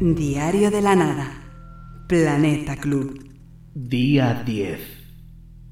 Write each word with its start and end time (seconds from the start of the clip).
Diario 0.00 0.70
de 0.70 0.80
la 0.80 0.94
Nada. 0.94 1.26
Planeta 2.06 2.76
Club. 2.76 3.18
Día 3.74 4.44
10. 4.46 4.78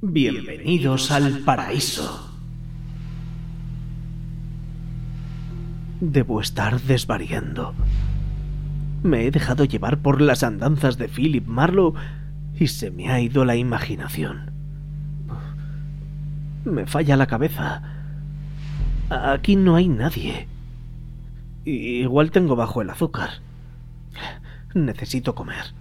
Bienvenidos 0.02 1.12
al 1.12 1.44
paraíso. 1.44 2.36
Debo 6.00 6.40
estar 6.40 6.80
desvariando. 6.80 7.72
Me 9.04 9.26
he 9.26 9.30
dejado 9.30 9.64
llevar 9.64 9.98
por 9.98 10.20
las 10.20 10.42
andanzas 10.42 10.98
de 10.98 11.06
Philip 11.06 11.46
Marlowe 11.46 11.94
y 12.58 12.66
se 12.66 12.90
me 12.90 13.08
ha 13.12 13.20
ido 13.20 13.44
la 13.44 13.54
imaginación. 13.54 14.50
Me 16.64 16.84
falla 16.86 17.16
la 17.16 17.28
cabeza. 17.28 17.80
Aquí 19.08 19.54
no 19.54 19.76
hay 19.76 19.86
nadie. 19.86 20.48
Igual 21.64 22.32
tengo 22.32 22.56
bajo 22.56 22.82
el 22.82 22.90
azúcar. 22.90 23.45
Necesito 24.74 25.34
comer. 25.34 25.74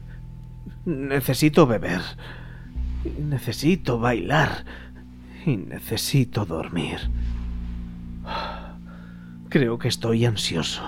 Necesito 0.86 1.68
beber. 1.68 2.02
Necesito 3.20 4.00
bailar. 4.00 4.66
Y 5.46 5.58
necesito 5.58 6.46
dormir. 6.46 7.00
Creo 9.50 9.77
que 9.77 9.88
estoy 9.88 10.26
ansioso. 10.26 10.84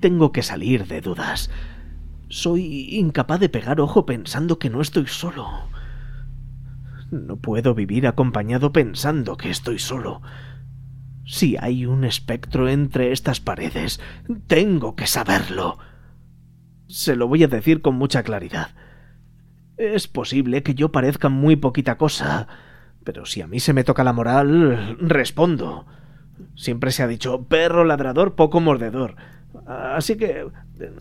Tengo 0.00 0.32
que 0.32 0.42
salir 0.42 0.86
de 0.86 1.00
dudas. 1.00 1.50
Soy 2.28 2.96
incapaz 2.96 3.40
de 3.40 3.48
pegar 3.48 3.80
ojo 3.80 4.06
pensando 4.06 4.58
que 4.58 4.70
no 4.70 4.80
estoy 4.80 5.06
solo. 5.06 5.48
No 7.10 7.36
puedo 7.36 7.74
vivir 7.74 8.06
acompañado 8.06 8.72
pensando 8.72 9.36
que 9.36 9.50
estoy 9.50 9.78
solo. 9.78 10.22
Si 11.26 11.56
hay 11.60 11.86
un 11.86 12.04
espectro 12.04 12.68
entre 12.68 13.10
estas 13.10 13.40
paredes, 13.40 14.00
tengo 14.46 14.94
que 14.94 15.08
saberlo. 15.08 15.76
Se 16.86 17.16
lo 17.16 17.26
voy 17.26 17.42
a 17.42 17.48
decir 17.48 17.82
con 17.82 17.96
mucha 17.96 18.22
claridad. 18.22 18.68
Es 19.76 20.06
posible 20.06 20.62
que 20.62 20.74
yo 20.74 20.92
parezca 20.92 21.28
muy 21.28 21.56
poquita 21.56 21.98
cosa, 21.98 22.46
pero 23.02 23.26
si 23.26 23.42
a 23.42 23.48
mí 23.48 23.58
se 23.58 23.72
me 23.72 23.82
toca 23.82 24.04
la 24.04 24.12
moral, 24.12 24.96
respondo. 25.00 25.86
Siempre 26.54 26.92
se 26.92 27.02
ha 27.02 27.08
dicho 27.08 27.42
perro 27.48 27.84
ladrador, 27.84 28.36
poco 28.36 28.60
mordedor. 28.60 29.16
Así 29.66 30.16
que 30.16 30.46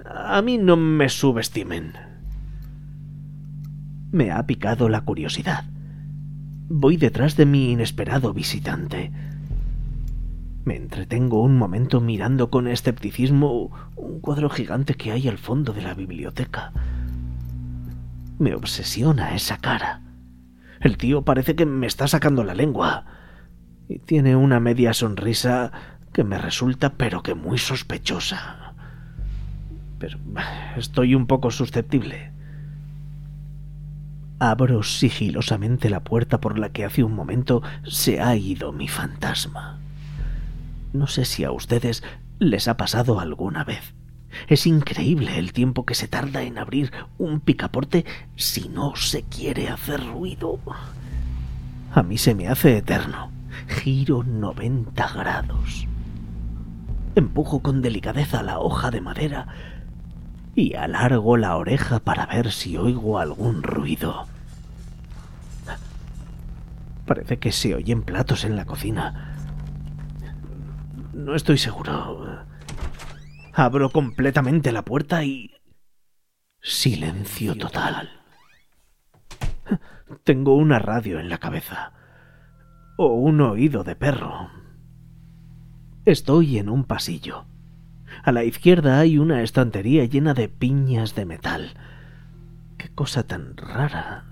a 0.05 0.41
mí 0.41 0.57
no 0.57 0.75
me 0.75 1.07
subestimen. 1.07 1.93
Me 4.11 4.31
ha 4.31 4.43
picado 4.47 4.89
la 4.89 5.01
curiosidad. 5.01 5.65
Voy 6.67 6.97
detrás 6.97 7.37
de 7.37 7.45
mi 7.45 7.71
inesperado 7.71 8.33
visitante. 8.33 9.11
Me 10.65 10.75
entretengo 10.75 11.43
un 11.43 11.59
momento 11.59 12.01
mirando 12.01 12.49
con 12.49 12.67
escepticismo 12.67 13.71
un 13.95 14.19
cuadro 14.19 14.49
gigante 14.49 14.95
que 14.95 15.11
hay 15.11 15.27
al 15.27 15.37
fondo 15.37 15.73
de 15.73 15.83
la 15.83 15.93
biblioteca. 15.93 16.73
Me 18.39 18.55
obsesiona 18.55 19.35
esa 19.35 19.59
cara. 19.59 20.01
El 20.79 20.97
tío 20.97 21.21
parece 21.21 21.55
que 21.55 21.67
me 21.67 21.85
está 21.85 22.07
sacando 22.07 22.43
la 22.43 22.55
lengua. 22.55 23.05
Y 23.87 23.99
tiene 23.99 24.35
una 24.35 24.59
media 24.59 24.95
sonrisa 24.95 25.71
que 26.11 26.23
me 26.23 26.39
resulta 26.39 26.93
pero 26.93 27.21
que 27.21 27.35
muy 27.35 27.59
sospechosa. 27.59 28.73
Pero 29.99 30.17
estoy 30.77 31.13
un 31.13 31.27
poco 31.27 31.51
susceptible. 31.51 32.31
Abro 34.39 34.81
sigilosamente 34.81 35.91
la 35.91 36.03
puerta 36.03 36.41
por 36.41 36.57
la 36.57 36.69
que 36.69 36.85
hace 36.85 37.03
un 37.03 37.13
momento 37.13 37.61
se 37.83 38.19
ha 38.19 38.35
ido 38.35 38.71
mi 38.71 38.87
fantasma. 38.87 39.84
No 40.95 41.07
sé 41.07 41.25
si 41.25 41.43
a 41.43 41.51
ustedes 41.51 42.03
les 42.39 42.69
ha 42.69 42.77
pasado 42.77 43.19
alguna 43.19 43.65
vez. 43.65 43.93
Es 44.47 44.65
increíble 44.65 45.37
el 45.37 45.51
tiempo 45.51 45.85
que 45.85 45.93
se 45.93 46.07
tarda 46.07 46.43
en 46.43 46.57
abrir 46.57 46.93
un 47.17 47.41
picaporte 47.41 48.05
si 48.37 48.69
no 48.69 48.95
se 48.95 49.23
quiere 49.23 49.67
hacer 49.67 50.01
ruido. 50.05 50.57
A 51.93 52.01
mí 52.01 52.17
se 52.17 52.33
me 52.33 52.47
hace 52.47 52.77
eterno. 52.77 53.29
Giro 53.67 54.23
90 54.23 55.05
grados. 55.13 55.85
Empujo 57.15 57.61
con 57.61 57.81
delicadeza 57.81 58.41
la 58.41 58.59
hoja 58.59 58.89
de 58.89 59.01
madera 59.01 59.47
y 60.55 60.75
alargo 60.75 61.35
la 61.35 61.57
oreja 61.57 61.99
para 61.99 62.25
ver 62.25 62.53
si 62.53 62.77
oigo 62.77 63.19
algún 63.19 63.63
ruido. 63.63 64.27
Parece 67.05 67.37
que 67.37 67.51
se 67.51 67.75
oyen 67.75 68.01
platos 68.01 68.45
en 68.45 68.55
la 68.55 68.63
cocina. 68.63 69.34
No 71.15 71.33
estoy 71.33 71.57
seguro. 71.57 72.45
Abro 73.53 73.89
completamente 73.89 74.73
la 74.73 74.83
puerta 74.83 75.23
y... 75.23 75.49
Silencio 76.61 77.55
total. 77.55 78.09
Tengo 80.25 80.57
una 80.57 80.77
radio 80.77 81.21
en 81.21 81.29
la 81.29 81.37
cabeza. 81.37 81.93
O 82.97 83.13
un 83.13 83.39
oído 83.39 83.85
de 83.85 83.95
perro. 83.95 84.49
Estoy 86.03 86.57
en 86.57 86.67
un 86.67 86.83
pasillo. 86.83 87.45
A 88.21 88.33
la 88.33 88.43
izquierda 88.43 88.99
hay 88.99 89.17
una 89.17 89.41
estantería 89.41 90.03
llena 90.03 90.33
de 90.33 90.49
piñas 90.49 91.15
de 91.15 91.23
metal. 91.23 91.75
Qué 92.77 92.93
cosa 92.93 93.23
tan 93.23 93.55
rara. 93.55 94.25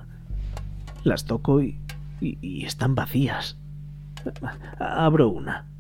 Las 1.05 1.23
toco 1.23 1.61
y, 1.61 1.79
y, 2.19 2.65
están 2.65 2.94
vacías. 2.94 3.57
Abro 4.79 5.29
una 5.29 5.72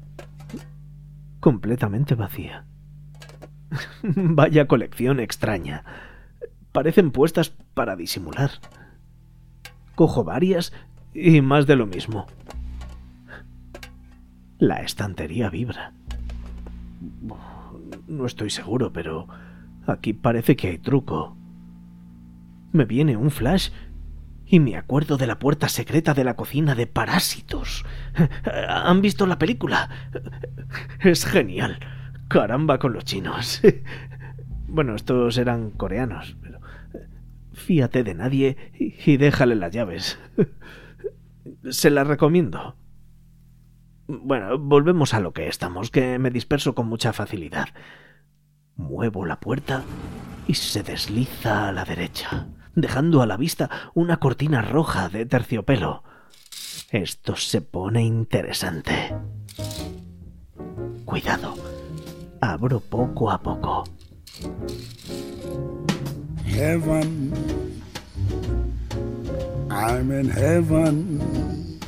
completamente 1.43 2.15
vacía. 2.15 2.65
Vaya 4.01 4.65
colección 4.65 5.19
extraña. 5.19 5.83
Parecen 6.71 7.11
puestas 7.11 7.49
para 7.49 7.97
disimular. 7.97 8.49
Cojo 9.93 10.23
varias 10.23 10.71
y 11.13 11.41
más 11.41 11.67
de 11.67 11.75
lo 11.75 11.85
mismo. 11.85 12.27
La 14.57 14.77
estantería 14.77 15.49
vibra. 15.49 15.91
No 18.07 18.25
estoy 18.25 18.49
seguro, 18.49 18.93
pero 18.93 19.27
aquí 19.85 20.13
parece 20.13 20.55
que 20.55 20.69
hay 20.69 20.77
truco. 20.77 21.35
Me 22.71 22.85
viene 22.85 23.17
un 23.17 23.31
flash 23.31 23.69
y 24.45 24.59
me 24.59 24.75
acuerdo 24.75 25.17
de 25.17 25.27
la 25.27 25.39
puerta 25.39 25.69
secreta 25.69 26.13
de 26.13 26.23
la 26.23 26.35
cocina 26.35 26.75
de 26.75 26.87
Parásitos. 26.87 27.85
¿Han 28.67 29.01
visto 29.01 29.25
la 29.25 29.39
película? 29.39 29.89
Es 30.99 31.25
genial. 31.25 31.79
Caramba 32.27 32.79
con 32.79 32.93
los 32.93 33.05
chinos. 33.05 33.61
Bueno, 34.67 34.95
estos 34.95 35.37
eran 35.37 35.71
coreanos, 35.71 36.35
pero 36.41 36.59
fíate 37.53 38.03
de 38.03 38.15
nadie 38.15 38.57
y 39.05 39.17
déjale 39.17 39.55
las 39.55 39.71
llaves. 39.71 40.19
Se 41.69 41.89
las 41.89 42.07
recomiendo. 42.07 42.75
Bueno, 44.07 44.57
volvemos 44.57 45.13
a 45.13 45.19
lo 45.19 45.31
que 45.31 45.47
estamos, 45.47 45.91
que 45.91 46.19
me 46.19 46.31
disperso 46.31 46.75
con 46.75 46.87
mucha 46.87 47.13
facilidad. 47.13 47.69
Muevo 48.75 49.25
la 49.25 49.39
puerta 49.39 49.83
y 50.47 50.55
se 50.55 50.81
desliza 50.83 51.69
a 51.69 51.71
la 51.71 51.85
derecha 51.85 52.47
dejando 52.75 53.21
a 53.21 53.25
la 53.25 53.37
vista 53.37 53.69
una 53.93 54.17
cortina 54.17 54.61
roja 54.61 55.09
de 55.09 55.25
terciopelo. 55.25 56.03
Esto 56.91 57.35
se 57.35 57.61
pone 57.61 58.03
interesante. 58.03 59.15
Cuidado. 61.05 61.55
Abro 62.41 62.79
poco 62.79 63.31
a 63.31 63.41
poco. 63.41 63.83
Heaven. 66.45 67.33
I'm 69.69 70.11
in 70.11 70.29
heaven. 70.29 71.79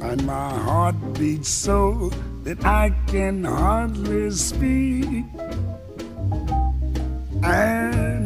And 0.00 0.24
my 0.26 0.50
heart 0.50 0.94
beats 1.18 1.48
so 1.48 2.10
that 2.44 2.64
I 2.64 2.92
can 3.06 3.44
hardly 3.44 4.30
speak. 4.30 5.24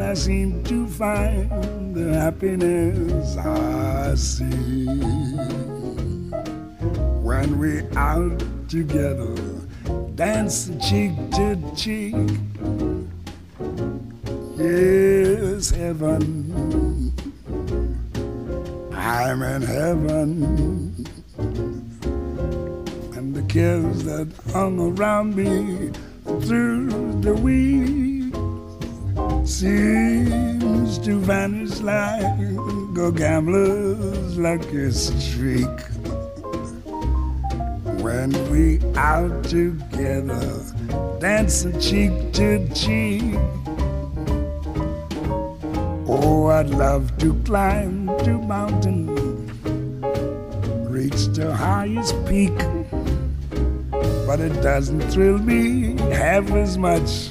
I 0.08 0.14
seem 0.14 0.64
to 0.64 0.86
find 0.86 1.94
the 1.94 2.14
happiness 2.14 3.36
I 3.36 4.14
see 4.14 4.86
when 7.20 7.58
we're 7.58 7.86
out 7.94 8.42
together, 8.70 9.36
dance 10.14 10.70
cheek 10.80 11.12
to 11.32 11.60
cheek. 11.76 12.14
Yes, 14.56 15.68
heaven. 15.68 17.12
I'm 18.94 19.42
in 19.42 19.60
heaven. 19.60 21.06
And 23.14 23.34
the 23.36 23.42
cares 23.42 24.04
that 24.04 24.32
hung 24.54 24.80
around 24.80 25.36
me 25.36 25.90
through 26.46 27.20
the 27.20 27.34
week 27.34 28.07
seems 29.48 30.98
to 30.98 31.18
vanish 31.20 31.80
like 31.80 32.22
a 32.22 33.10
gambler's 33.12 34.36
lucky 34.36 34.90
streak. 34.90 35.80
When 38.04 38.30
we 38.52 38.78
out 38.94 39.44
together, 39.44 40.62
dancing 41.18 41.80
cheek 41.80 42.12
to 42.34 42.68
cheek. 42.74 43.34
Oh, 46.06 46.48
I'd 46.52 46.68
love 46.68 47.16
to 47.18 47.34
climb 47.44 48.06
to 48.24 48.38
mountain, 48.38 49.06
reach 50.90 51.26
the 51.28 51.54
highest 51.56 52.14
peak. 52.26 52.56
But 54.26 54.40
it 54.40 54.60
doesn't 54.60 55.00
thrill 55.10 55.38
me 55.38 55.96
half 56.12 56.50
as 56.50 56.76
much 56.76 57.30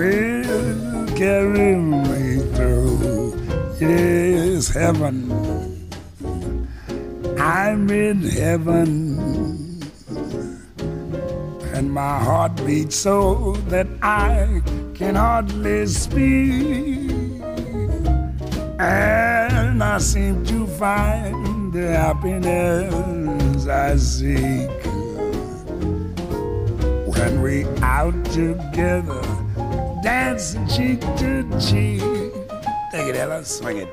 will 0.00 1.06
carry 1.08 1.76
me 1.76 2.40
through. 2.54 3.36
Yes, 3.78 4.68
heaven. 4.68 5.16
I'm 7.38 7.90
in 7.90 8.22
heaven. 8.22 8.92
And 11.74 11.92
my 11.92 12.18
heart 12.18 12.54
beats 12.66 12.96
so 12.96 13.52
that 13.68 13.88
I 14.00 14.62
can 14.94 15.16
hardly 15.16 15.86
speak. 15.86 17.10
And 18.78 19.84
I 19.84 19.98
seem 19.98 20.44
to 20.46 20.66
find 20.66 21.72
the 21.74 21.88
happiness 22.04 23.66
I 23.66 23.96
seek. 23.96 24.80
When 27.12 27.42
we 27.42 27.66
out 27.82 28.24
together, 28.32 29.39
dancing 30.02 30.66
cheek 30.68 31.00
to 31.16 31.42
cheek. 31.60 32.00
Take 32.90 33.08
it, 33.08 33.16
Ella, 33.16 33.44
swing 33.44 33.78
it. 33.78 33.88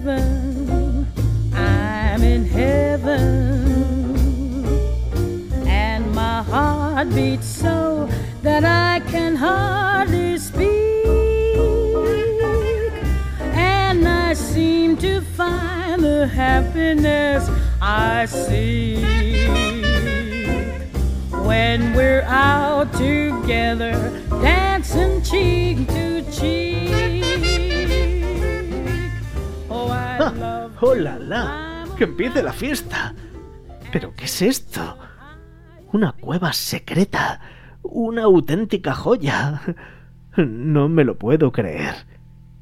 heaven. 0.00 1.06
I'm 1.54 2.22
in 2.22 2.44
heaven. 2.44 3.18
And 5.66 6.12
my 6.14 6.42
heart 6.42 7.08
beats 7.14 7.46
so 7.46 8.08
that 8.42 8.64
I 8.64 9.00
can 9.10 9.36
hardly 9.36 10.38
speak. 10.38 11.06
And 13.52 14.06
I 14.06 14.34
seem 14.34 14.96
to 14.98 15.20
find 15.20 16.02
the 16.02 16.26
happiness 16.26 17.48
I 17.80 18.26
seek. 18.26 19.69
When 21.50 21.94
we're 21.96 22.22
out 22.28 22.92
together, 22.92 23.98
dancing 24.40 25.20
cheek 25.20 25.84
to 25.88 26.22
cheek. 26.30 26.94
Oh, 29.68 29.88
I 29.90 30.18
¡Ah! 30.20 30.32
love 30.38 30.72
¡Oh, 30.80 30.94
la, 30.94 31.18
la! 31.18 31.86
¡Que 31.98 32.04
empiece 32.04 32.40
la 32.44 32.52
fiesta! 32.52 33.14
¿Pero 33.90 34.14
qué 34.14 34.26
es 34.26 34.42
esto? 34.42 34.96
Una 35.92 36.12
cueva 36.12 36.52
secreta. 36.52 37.40
Una 37.82 38.22
auténtica 38.22 38.94
joya. 38.94 39.60
No 40.36 40.88
me 40.88 41.02
lo 41.02 41.18
puedo 41.18 41.50
creer. 41.50 41.94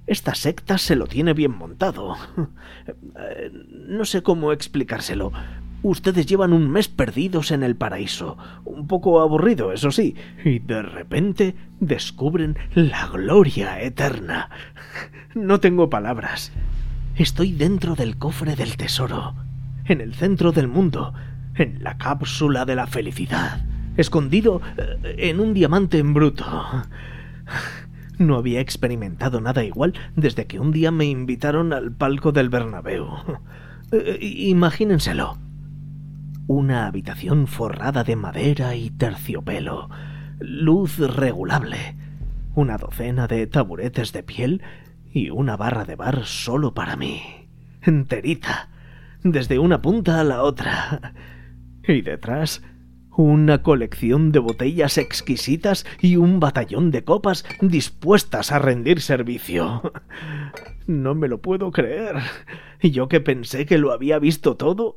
Esta 0.07 0.35
secta 0.35 0.79
se 0.79 0.97
lo 0.97 1.07
tiene 1.07 1.35
bien 1.35 1.53
montado. 1.53 2.17
Eh, 3.21 3.51
No 3.53 4.07
sé 4.07 4.23
cómo 4.23 4.53
explicárselo. 4.53 5.31
Ustedes 5.83 6.27
llevan 6.27 6.53
un 6.53 6.71
mes 6.71 6.89
perdidos 6.89 7.53
en 7.53 7.63
el 7.63 7.77
paraíso, 7.77 8.37
un 8.65 8.89
poco 8.89 9.21
aburrido, 9.21 9.73
eso 9.73 9.93
sí, 9.93 10.17
y 10.45 10.59
de 10.59 10.83
repente 10.83 11.55
descubren 11.79 12.57
la 12.75 13.07
gloria 13.07 13.81
eterna. 13.81 14.51
No 15.35 15.61
tengo 15.61 15.89
palabras. 15.89 16.53
Estoy 17.15 17.53
dentro 17.53 17.95
del 17.95 18.17
cofre 18.17 18.57
del 18.57 18.77
tesoro, 18.77 19.35
en 19.85 20.01
el 20.01 20.15
centro 20.15 20.51
del 20.51 20.67
mundo, 20.67 21.15
en 21.55 21.83
la 21.83 21.97
cápsula 21.97 22.65
de 22.65 22.75
la 22.75 22.89
felicidad, 22.89 23.65
escondido 23.97 24.61
eh, 24.77 25.15
en 25.31 25.39
un 25.39 25.55
diamante 25.55 25.99
en 25.99 26.13
bruto. 26.13 26.45
No 28.19 28.37
había 28.37 28.61
experimentado 28.61 29.41
nada 29.41 29.63
igual 29.63 29.95
desde 30.17 30.49
que 30.49 30.59
un 30.59 30.73
día 30.73 30.91
me 30.91 31.05
invitaron 31.05 31.73
al 31.73 31.93
palco 31.93 32.33
del 32.33 32.49
Bernabéu. 32.49 33.07
Eh, 33.93 34.19
Imagínenselo. 34.21 35.39
Una 36.49 36.87
habitación 36.87 37.47
forrada 37.47 38.05
de 38.05 38.17
madera 38.17 38.75
y 38.75 38.89
terciopelo, 38.89 39.91
luz 40.39 40.99
regulable, 40.99 41.95
una 42.55 42.79
docena 42.79 43.27
de 43.27 43.47
taburetes 43.47 44.15
de 44.15 44.23
piel 44.23 44.63
y 45.13 45.29
una 45.29 45.59
barra 45.59 45.85
de 45.85 45.95
bar 45.95 46.25
solo 46.25 46.73
para 46.73 46.97
mí, 46.97 47.21
enterita, 47.83 48.71
desde 49.23 49.59
una 49.59 49.83
punta 49.83 50.21
a 50.21 50.25
la 50.25 50.43
otra. 50.43 51.13
Y 51.87 52.01
detrás, 52.01 52.63
una 53.15 53.63
colección 53.63 54.33
de 54.33 54.39
botellas 54.39 54.97
exquisitas 54.97 55.85
y 56.01 56.17
un 56.17 56.41
batallón 56.41 56.91
de 56.91 57.05
copas 57.05 57.45
dispuestas 57.61 58.53
a 58.53 58.59
rendir 58.59 59.03
servicio. 59.03 59.83
No 60.87 61.15
me 61.15 61.29
lo 61.29 61.43
puedo 61.43 61.71
creer. 61.73 62.17
Yo 62.81 63.09
que 63.09 63.21
pensé 63.21 63.67
que 63.67 63.77
lo 63.77 63.93
había 63.93 64.19
visto 64.19 64.57
todo. 64.57 64.97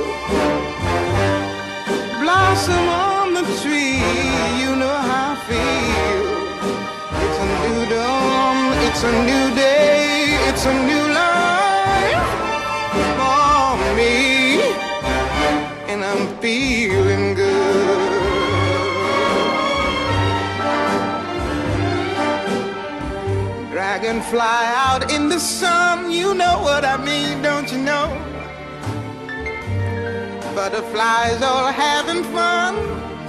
It's 8.93 9.03
a 9.03 9.11
new 9.23 9.55
day, 9.55 10.35
it's 10.49 10.65
a 10.65 10.73
new 10.73 11.05
life 11.23 12.29
for 13.19 13.95
me, 13.95 14.59
and 15.87 16.03
I'm 16.03 16.27
feeling 16.41 17.33
good. 17.33 18.11
Dragonfly 23.71 24.61
out 24.85 25.09
in 25.09 25.29
the 25.29 25.39
sun, 25.39 26.11
you 26.11 26.33
know 26.33 26.59
what 26.61 26.83
I 26.83 26.97
mean, 26.97 27.41
don't 27.41 27.71
you 27.71 27.77
know? 27.77 28.07
Butterflies 30.53 31.41
all 31.41 31.71
having 31.71 32.25
fun, 32.35 32.75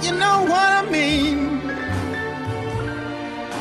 you 0.03 0.11
know 0.11 0.41
what 0.43 0.69
I 0.83 0.89
mean. 0.91 1.52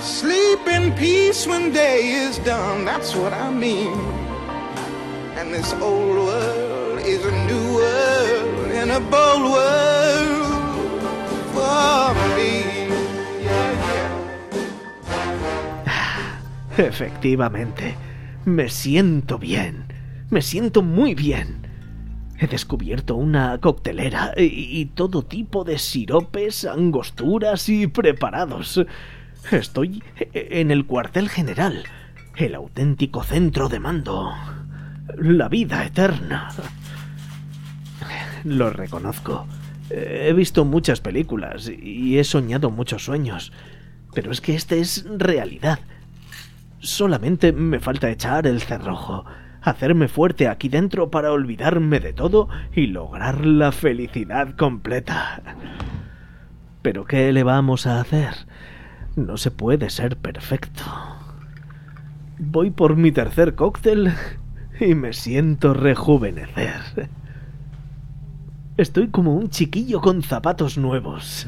Sleep 0.02 0.66
in 0.66 0.92
peace 0.94 1.46
when 1.46 1.72
day 1.72 2.10
is 2.10 2.38
done, 2.38 2.84
that's 2.84 3.14
what 3.14 3.32
I 3.32 3.50
mean. 3.52 3.94
And 5.36 5.54
this 5.54 5.72
old 5.74 6.16
world 6.16 6.98
is 7.06 7.24
a 7.24 7.30
new 7.46 7.74
world 7.76 8.72
and 8.72 8.90
a 8.90 8.98
bold 8.98 9.52
world. 9.52 10.42
Efectivamente, 16.76 17.94
Me 18.44 18.68
siento 18.68 19.38
bien. 19.38 19.84
Me 20.30 20.42
siento 20.42 20.82
muy 20.82 21.14
bien. 21.14 21.68
He 22.40 22.48
descubierto 22.48 23.14
una 23.14 23.60
coctelera 23.60 24.34
y, 24.36 24.80
y 24.80 24.86
todo 24.86 25.22
tipo 25.22 25.62
de 25.62 25.78
siropes, 25.78 26.64
angosturas 26.64 27.68
y 27.68 27.86
preparados. 27.86 28.84
Estoy 29.50 30.02
en 30.32 30.70
el 30.70 30.86
cuartel 30.86 31.28
general, 31.28 31.84
el 32.36 32.54
auténtico 32.54 33.22
centro 33.22 33.68
de 33.68 33.80
mando. 33.80 34.32
La 35.16 35.48
vida 35.48 35.84
eterna. 35.84 36.48
Lo 38.44 38.70
reconozco. 38.70 39.46
He 39.90 40.32
visto 40.32 40.64
muchas 40.64 41.00
películas 41.00 41.68
y 41.68 42.18
he 42.18 42.24
soñado 42.24 42.70
muchos 42.70 43.04
sueños. 43.04 43.52
Pero 44.14 44.30
es 44.30 44.40
que 44.40 44.54
este 44.54 44.80
es 44.80 45.04
realidad. 45.18 45.80
Solamente 46.78 47.52
me 47.52 47.78
falta 47.78 48.10
echar 48.10 48.46
el 48.46 48.60
cerrojo, 48.60 49.24
hacerme 49.60 50.08
fuerte 50.08 50.48
aquí 50.48 50.68
dentro 50.68 51.10
para 51.10 51.32
olvidarme 51.32 52.00
de 52.00 52.12
todo 52.12 52.48
y 52.74 52.86
lograr 52.86 53.44
la 53.44 53.70
felicidad 53.70 54.56
completa. 54.56 55.42
Pero 56.80 57.04
¿qué 57.04 57.32
le 57.32 57.42
vamos 57.42 57.86
a 57.86 58.00
hacer? 58.00 58.34
No 59.16 59.36
se 59.36 59.50
puede 59.50 59.90
ser 59.90 60.16
perfecto. 60.16 60.82
Voy 62.38 62.70
por 62.70 62.96
mi 62.96 63.12
tercer 63.12 63.54
cóctel 63.54 64.12
y 64.80 64.94
me 64.94 65.12
siento 65.12 65.74
rejuvenecer. 65.74 67.10
Estoy 68.78 69.08
como 69.08 69.34
un 69.34 69.50
chiquillo 69.50 70.00
con 70.00 70.22
zapatos 70.22 70.78
nuevos. 70.78 71.46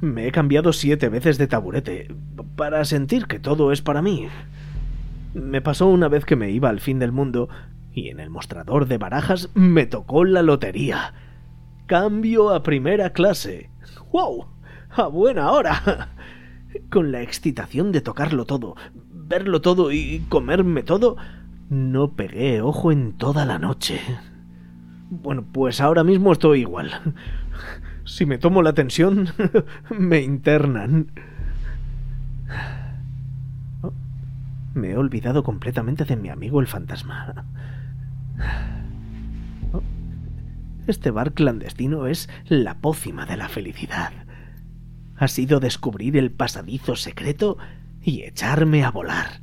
Me 0.00 0.28
he 0.28 0.32
cambiado 0.32 0.72
siete 0.72 1.08
veces 1.08 1.36
de 1.36 1.48
taburete 1.48 2.14
para 2.54 2.84
sentir 2.84 3.26
que 3.26 3.40
todo 3.40 3.72
es 3.72 3.82
para 3.82 4.00
mí. 4.00 4.28
Me 5.34 5.60
pasó 5.60 5.88
una 5.88 6.08
vez 6.08 6.24
que 6.24 6.36
me 6.36 6.50
iba 6.50 6.68
al 6.68 6.80
fin 6.80 7.00
del 7.00 7.10
mundo 7.10 7.48
y 7.92 8.08
en 8.08 8.20
el 8.20 8.30
mostrador 8.30 8.86
de 8.86 8.98
barajas 8.98 9.50
me 9.54 9.86
tocó 9.86 10.24
la 10.24 10.42
lotería. 10.42 11.12
Cambio 11.86 12.50
a 12.50 12.62
primera 12.62 13.10
clase. 13.10 13.70
¡Wow! 14.12 14.46
¡A 14.90 15.08
buena 15.08 15.50
hora! 15.50 16.10
Con 16.90 17.12
la 17.12 17.22
excitación 17.22 17.92
de 17.92 18.00
tocarlo 18.00 18.44
todo, 18.44 18.76
verlo 19.12 19.60
todo 19.60 19.92
y 19.92 20.24
comerme 20.28 20.82
todo, 20.82 21.16
no 21.70 22.12
pegué 22.12 22.60
ojo 22.60 22.92
en 22.92 23.12
toda 23.12 23.44
la 23.44 23.58
noche. 23.58 24.00
Bueno, 25.10 25.44
pues 25.52 25.80
ahora 25.80 26.04
mismo 26.04 26.32
estoy 26.32 26.60
igual. 26.60 26.90
Si 28.04 28.24
me 28.24 28.38
tomo 28.38 28.62
la 28.62 28.72
tensión, 28.72 29.28
me 29.90 30.20
internan. 30.22 31.10
Oh, 33.82 33.92
me 34.74 34.90
he 34.92 34.96
olvidado 34.96 35.42
completamente 35.42 36.06
de 36.06 36.16
mi 36.16 36.30
amigo 36.30 36.60
el 36.60 36.66
fantasma. 36.66 37.44
Oh, 39.72 39.82
este 40.86 41.10
bar 41.10 41.32
clandestino 41.32 42.06
es 42.06 42.30
la 42.46 42.78
pócima 42.78 43.26
de 43.26 43.36
la 43.36 43.48
felicidad. 43.48 44.12
Ha 45.18 45.28
sido 45.28 45.60
descubrir 45.60 46.16
el 46.16 46.30
pasadizo 46.30 46.96
secreto 46.96 47.58
y 48.00 48.22
echarme 48.22 48.84
a 48.84 48.90
volar. 48.90 49.40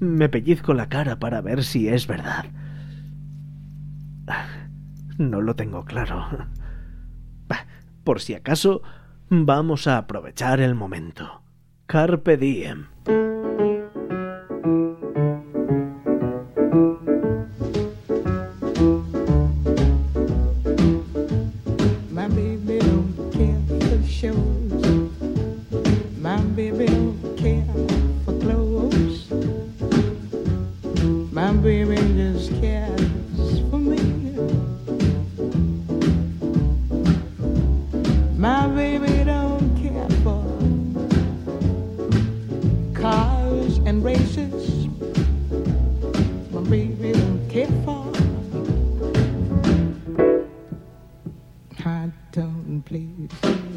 Me 0.00 0.28
pellizco 0.28 0.74
la 0.74 0.88
cara 0.88 1.18
para 1.18 1.40
ver 1.40 1.64
si 1.64 1.88
es 1.88 2.06
verdad. 2.06 2.46
No 5.18 5.40
lo 5.40 5.56
tengo 5.56 5.84
claro. 5.84 6.48
Por 8.04 8.20
si 8.20 8.34
acaso, 8.34 8.82
vamos 9.28 9.86
a 9.86 9.98
aprovechar 9.98 10.60
el 10.60 10.74
momento. 10.74 11.42
Carpe 11.86 12.36
diem. 12.36 12.86
My 46.88 46.94
baby 46.94 47.20
don't 47.20 47.48
care 47.50 47.66
for 47.84 48.12
high 51.82 52.10
tone 52.32 52.82
places. 52.86 53.67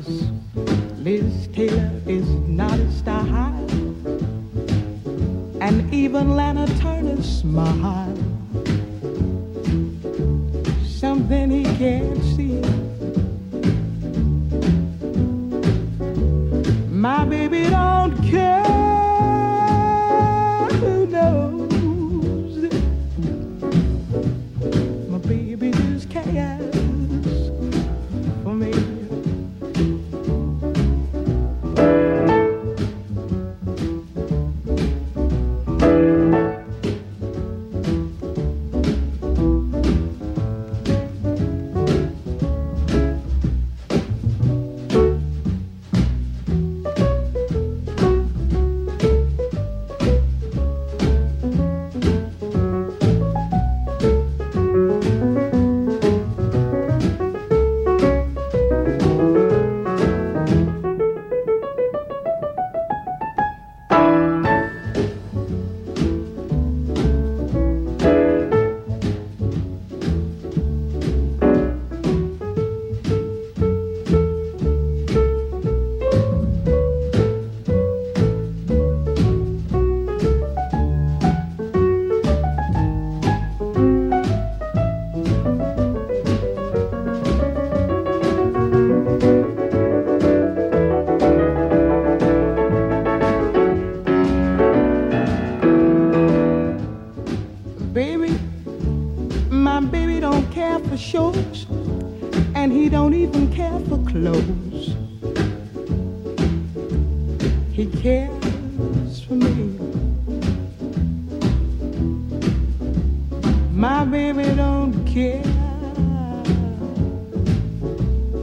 My 113.82 114.06
baby 114.06 114.44
don't 114.56 114.94
care 115.06 115.42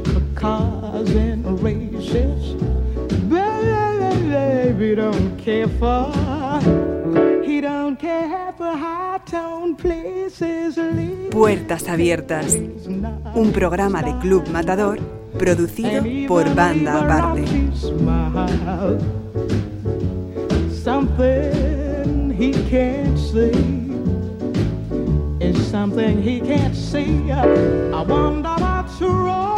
for 0.05 0.21
cars 0.35 1.11
and 1.11 1.63
races. 1.63 2.57
Baby 3.31 4.97
don't 4.97 5.37
care 5.39 5.69
for. 5.79 6.11
He 7.45 7.61
don't 7.61 7.97
care 8.01 8.53
for 8.59 8.73
high 8.77 9.21
tone 9.31 9.77
places. 9.77 10.77
Puertas 11.31 11.89
Abiertas, 11.89 12.59
un 13.37 13.53
programa 13.53 14.03
de 14.03 14.19
Club 14.19 14.49
Matador 14.49 14.99
producido 15.39 16.03
por 16.27 16.53
Banda 16.53 16.99
Aparte. 16.99 17.45
Something 20.83 22.35
he 22.37 22.51
can't 22.69 23.17
see. 23.17 23.88
Something 25.71 26.23
he 26.23 26.41
can't 26.41 26.75
see. 26.75 27.31
I 27.31 28.01
wonder 28.01 28.55
what's 28.59 29.01
wrong 29.03 29.58